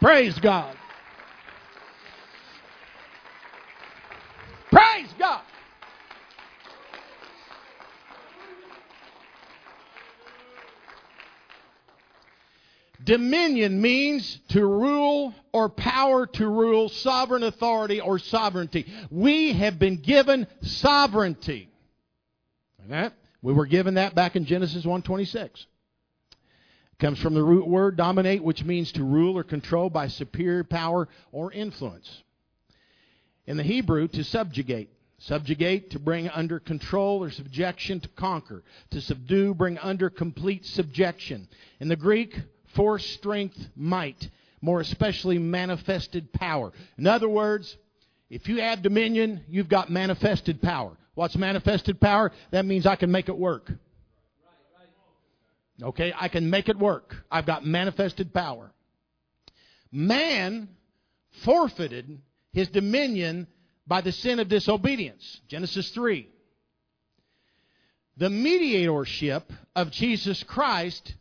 [0.00, 0.76] Praise God.
[4.70, 5.42] Praise God.
[13.04, 18.86] Dominion means to rule or power to rule, sovereign authority or sovereignty.
[19.10, 21.70] We have been given sovereignty.
[22.86, 23.10] Okay?
[23.42, 25.66] We were given that back in Genesis 1:26.
[26.98, 31.08] Comes from the root word dominate, which means to rule or control by superior power
[31.32, 32.22] or influence.
[33.46, 34.90] In the Hebrew, to subjugate.
[35.18, 38.62] Subjugate, to bring under control or subjection, to conquer.
[38.90, 41.48] To subdue, bring under complete subjection.
[41.78, 42.38] In the Greek,
[42.74, 44.28] force, strength, might,
[44.60, 46.72] more especially manifested power.
[46.98, 47.76] In other words,
[48.28, 50.96] if you have dominion, you've got manifested power.
[51.14, 52.32] What's manifested power?
[52.50, 53.70] That means I can make it work.
[55.82, 57.16] Okay, I can make it work.
[57.30, 58.70] I've got manifested power.
[59.90, 60.68] Man
[61.44, 62.20] forfeited
[62.52, 63.46] his dominion
[63.86, 65.40] by the sin of disobedience.
[65.48, 66.28] Genesis 3.
[68.18, 71.14] The mediatorship of Jesus Christ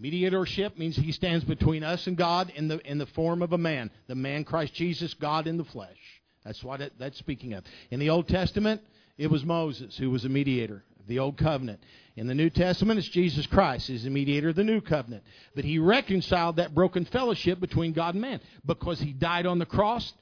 [0.00, 3.58] Mediatorship means he stands between us and God in the, in the form of a
[3.58, 3.90] man.
[4.06, 5.98] The man Christ Jesus, God in the flesh.
[6.42, 7.64] That's what it, that's speaking of.
[7.90, 8.80] In the Old Testament,
[9.18, 11.80] it was Moses who was a mediator of the Old Covenant.
[12.16, 13.88] In the New Testament, it's Jesus Christ.
[13.88, 15.22] He's the mediator of the New Covenant.
[15.54, 19.66] But he reconciled that broken fellowship between God and man because he died on the
[19.66, 20.14] cross,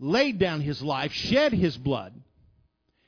[0.00, 2.12] laid down his life, shed his blood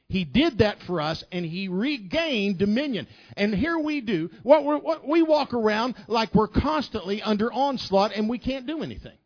[0.09, 3.07] he did that for us and he regained dominion.
[3.37, 4.31] And here we do.
[4.43, 9.17] What, what we walk around like we're constantly under onslaught and we can't do anything.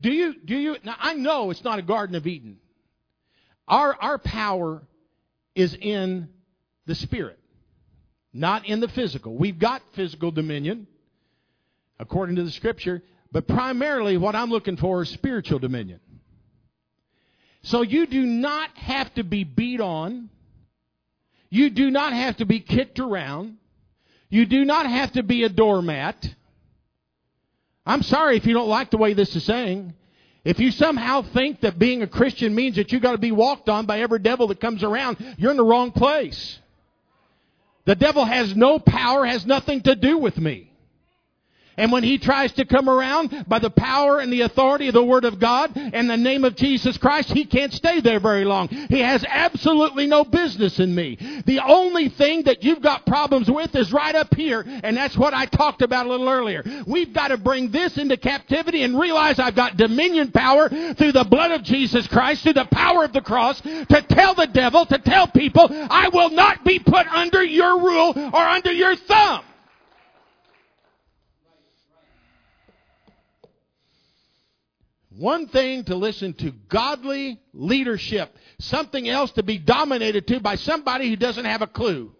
[0.00, 2.58] Do you, do you, now I know it's not a Garden of Eden.
[3.66, 4.82] Our, our power
[5.56, 6.28] is in
[6.86, 7.40] the spirit,
[8.32, 9.36] not in the physical.
[9.36, 10.86] We've got physical dominion,
[11.98, 15.98] according to the scripture, but primarily what I'm looking for is spiritual dominion.
[17.62, 20.30] So you do not have to be beat on.
[21.50, 23.56] You do not have to be kicked around.
[24.28, 26.34] You do not have to be a doormat.
[27.86, 29.94] I'm sorry if you don't like the way this is saying.
[30.44, 33.68] If you somehow think that being a Christian means that you got to be walked
[33.68, 36.58] on by every devil that comes around, you're in the wrong place.
[37.86, 40.67] The devil has no power, has nothing to do with me.
[41.78, 45.04] And when he tries to come around by the power and the authority of the
[45.04, 48.68] Word of God and the name of Jesus Christ, he can't stay there very long.
[48.68, 51.16] He has absolutely no business in me.
[51.46, 55.34] The only thing that you've got problems with is right up here, and that's what
[55.34, 56.64] I talked about a little earlier.
[56.86, 61.24] We've got to bring this into captivity and realize I've got dominion power through the
[61.24, 64.98] blood of Jesus Christ, through the power of the cross, to tell the devil, to
[64.98, 69.44] tell people, I will not be put under your rule or under your thumb.
[75.18, 81.08] One thing to listen to godly leadership, something else to be dominated to by somebody
[81.08, 82.14] who doesn't have a clue.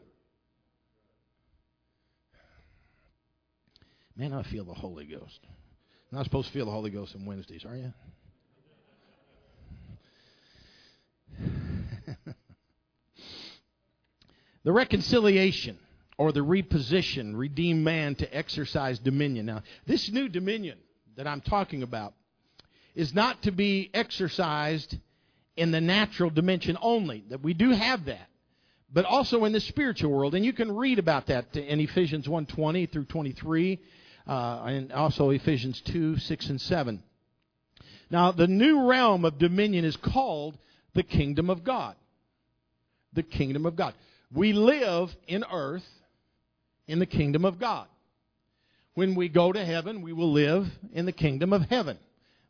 [4.16, 5.38] Man, I feel the Holy Ghost.
[6.11, 7.92] Not supposed to feel the Holy Ghost on Wednesdays, are you?
[14.64, 15.78] the reconciliation
[16.16, 19.46] or the reposition, redeem man to exercise dominion.
[19.46, 20.78] Now, this new dominion
[21.14, 22.14] that I'm talking about
[22.95, 24.97] is not to be exercised
[25.57, 27.24] in the natural dimension only.
[27.30, 28.28] That we do have that,
[28.93, 30.34] but also in the spiritual world.
[30.34, 33.78] And you can read about that in Ephesians 1:20 through 23,
[34.26, 37.03] uh, and also Ephesians 2, 6, and 7.
[38.11, 40.57] Now, the new realm of dominion is called
[40.95, 41.95] the kingdom of God.
[43.12, 43.95] The kingdom of God.
[44.32, 45.86] We live in earth
[46.86, 47.86] in the kingdom of God.
[48.95, 51.99] When we go to heaven, we will live in the kingdom of heaven.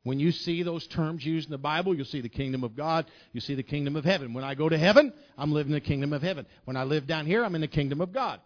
[0.04, 3.06] When you see those terms used in the Bible, you'll see the kingdom of God,
[3.32, 4.32] you see the kingdom of heaven.
[4.32, 6.46] When I go to heaven, I'm living in the kingdom of heaven.
[6.64, 8.40] When I live down here, I'm in the kingdom of God.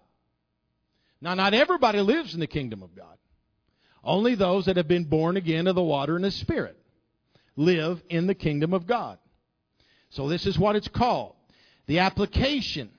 [1.20, 3.16] Now, not everybody lives in the kingdom of God.
[4.02, 6.76] Only those that have been born again of the water and the Spirit
[7.54, 9.18] live in the kingdom of God.
[10.10, 11.36] So, this is what it's called.
[11.86, 12.90] The application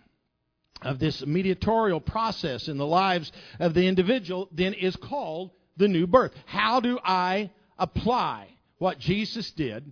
[0.82, 6.08] of this mediatorial process in the lives of the individual then is called the new
[6.08, 6.32] birth.
[6.46, 8.48] How do I apply
[8.78, 9.92] what Jesus did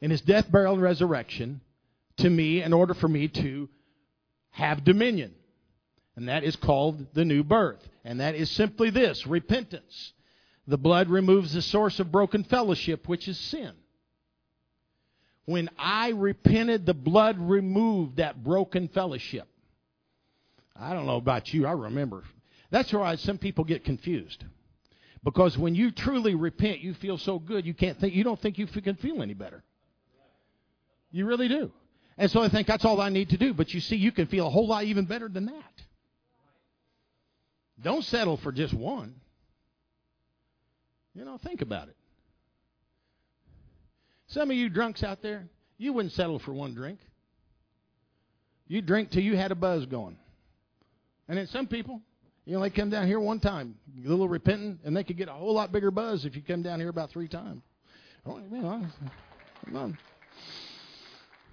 [0.00, 1.60] in his death, burial, and resurrection
[2.18, 3.68] to me in order for me to
[4.50, 5.34] have dominion.
[6.16, 7.86] And that is called the new birth.
[8.04, 10.12] And that is simply this repentance.
[10.66, 13.72] The blood removes the source of broken fellowship, which is sin.
[15.44, 19.46] When I repented, the blood removed that broken fellowship.
[20.74, 22.24] I don't know about you, I remember.
[22.70, 24.44] That's why some people get confused.
[25.26, 28.58] Because when you truly repent, you feel so good you can't think you don't think
[28.58, 29.64] you can feel any better.
[31.10, 31.72] You really do.
[32.16, 33.52] And so I think that's all I need to do.
[33.52, 35.82] But you see, you can feel a whole lot even better than that.
[37.82, 39.16] Don't settle for just one.
[41.12, 41.96] You know, think about it.
[44.28, 47.00] Some of you drunks out there, you wouldn't settle for one drink.
[48.68, 50.18] You drink till you had a buzz going.
[51.28, 52.00] And then some people,
[52.46, 53.74] you know, they come down here one time,
[54.04, 56.62] a little repentant, and they could get a whole lot bigger buzz if you come
[56.62, 57.62] down here about three times.
[58.24, 58.40] Oh,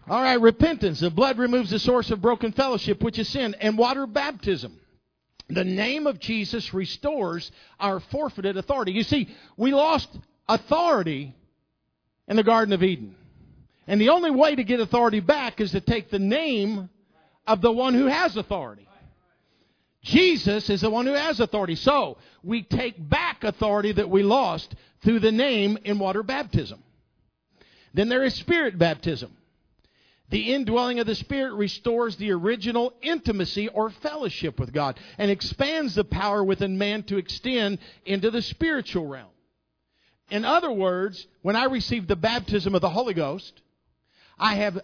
[0.07, 0.99] All right, repentance.
[0.99, 4.79] The blood removes the source of broken fellowship, which is sin, and water baptism.
[5.49, 8.91] The name of Jesus restores our forfeited authority.
[8.91, 10.09] You see, we lost
[10.47, 11.35] authority
[12.27, 13.15] in the Garden of Eden.
[13.87, 16.89] And the only way to get authority back is to take the name
[17.47, 18.87] of the one who has authority.
[20.03, 21.75] Jesus is the one who has authority.
[21.75, 26.83] So, we take back authority that we lost through the name in water baptism.
[27.93, 29.35] Then there is spirit baptism.
[30.29, 35.93] The indwelling of the Spirit restores the original intimacy or fellowship with God and expands
[35.93, 39.29] the power within man to extend into the spiritual realm.
[40.31, 43.61] In other words, when I received the baptism of the Holy Ghost,
[44.39, 44.81] I have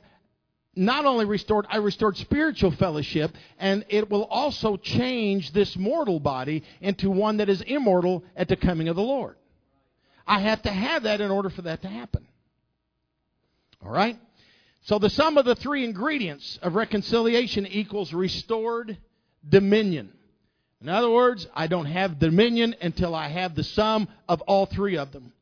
[0.76, 6.64] not only restored, I restored spiritual fellowship, and it will also change this mortal body
[6.80, 9.36] into one that is immortal at the coming of the Lord.
[10.28, 12.28] I have to have that in order for that to happen.
[13.84, 14.18] All right?
[14.82, 18.98] So the sum of the three ingredients of reconciliation equals restored
[19.48, 20.14] dominion.
[20.82, 24.98] In other words, I don't have dominion until I have the sum of all three
[24.98, 25.34] of them.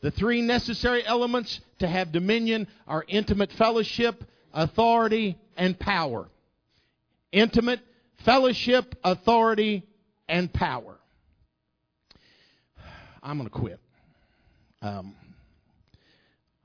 [0.00, 6.28] The three necessary elements to have dominion are intimate fellowship, authority, and power.
[7.30, 7.80] Intimate
[8.24, 9.86] fellowship, authority,
[10.28, 10.96] and power.
[13.22, 13.80] I'm going to quit.
[14.80, 15.14] Um,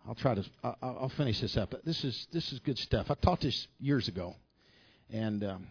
[0.07, 0.43] I'll try to.
[0.63, 1.75] I'll, finish this up.
[1.83, 3.11] This is this is good stuff.
[3.11, 4.35] I taught this years ago,
[5.11, 5.67] and um,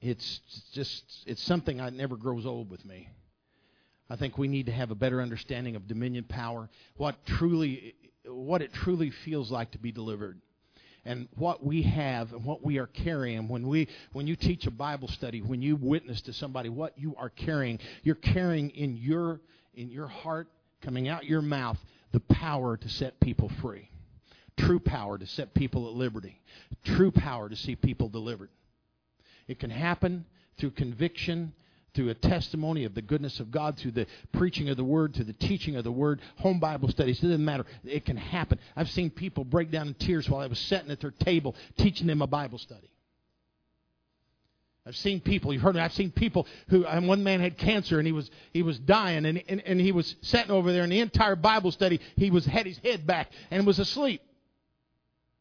[0.00, 0.40] it's
[0.72, 3.08] just it's something that never grows old with me.
[4.08, 7.94] I think we need to have a better understanding of dominion power, what truly
[8.28, 10.40] what it truly feels like to be delivered.
[11.04, 14.70] and what we have and what we are carrying when we when you teach a
[14.70, 19.40] Bible study, when you witness to somebody, what you are carrying, you're carrying in your
[19.74, 20.48] in your heart,
[20.82, 21.78] coming out your mouth,
[22.12, 23.88] the power to set people free.
[24.58, 26.40] True power to set people at liberty.
[26.84, 28.48] True power to see people delivered.
[29.46, 30.24] It can happen
[30.58, 31.52] through conviction
[31.96, 35.24] through a testimony of the goodness of God, through the preaching of the Word, through
[35.24, 37.18] the teaching of the Word, home Bible studies.
[37.18, 37.64] It doesn't matter.
[37.84, 38.58] It can happen.
[38.76, 42.06] I've seen people break down in tears while I was sitting at their table teaching
[42.06, 42.90] them a Bible study.
[44.86, 47.98] I've seen people, you've heard me, I've seen people who, and one man had cancer
[47.98, 50.92] and he was, he was dying and, and, and he was sitting over there and
[50.92, 54.22] the entire Bible study, he was, had his head back and was asleep.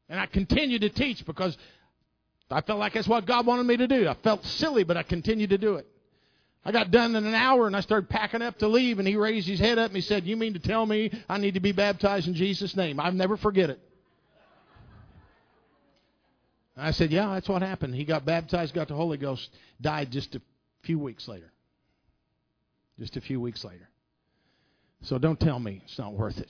[0.10, 1.56] And I continued to teach because
[2.49, 4.08] I felt like that's what God wanted me to do.
[4.08, 5.88] I felt silly, but I continued to do it.
[6.66, 9.16] I got done in an hour and I started packing up to leave, and he
[9.16, 11.59] raised his head up and he said, You mean to tell me I need to
[11.59, 12.99] be baptized in Jesus' name?
[12.99, 13.80] I'll never forget it.
[16.76, 17.93] I said, Yeah, that's what happened.
[17.93, 19.49] He got baptized, got the Holy Ghost,
[19.80, 20.41] died just a
[20.82, 21.51] few weeks later.
[22.99, 23.88] Just a few weeks later.
[25.03, 26.49] So don't tell me it's not worth it.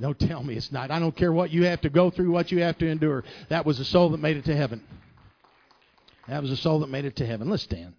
[0.00, 0.90] Don't tell me it's not.
[0.90, 3.24] I don't care what you have to go through, what you have to endure.
[3.50, 4.82] That was a soul that made it to heaven.
[6.28, 7.50] That was a soul that made it to heaven.
[7.50, 7.94] Let's stand.